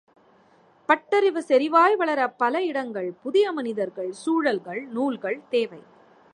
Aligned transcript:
பட்டறிவு 0.89 1.41
செறிவாய் 1.41 1.95
வளர 1.95 2.27
பல 2.27 2.63
இடங்கள், 2.63 3.09
புதிய 3.23 3.51
மனிதர்கள், 3.51 4.11
சூழல்கள், 4.11 4.81
நூல்கள் 4.87 5.39
தேவை 5.49 5.81